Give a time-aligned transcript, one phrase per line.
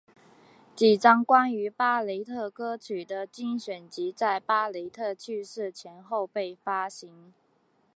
[0.75, 7.31] 几张关于巴雷特歌曲的精选集在巴雷特去世前后被发行。